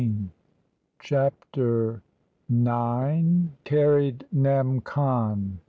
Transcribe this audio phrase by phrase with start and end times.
[0.99, 2.01] CHAPTER
[2.49, 3.55] NINE.
[3.65, 4.79] CARRIED NEM.
[4.81, 5.59] CON.